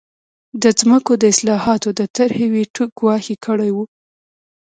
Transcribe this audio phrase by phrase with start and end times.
[0.61, 3.77] د ځمکو د اصلاحاتو د طرحې ویټو ګواښ یې کړی و.